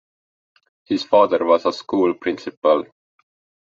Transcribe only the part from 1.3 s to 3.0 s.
was a school principal.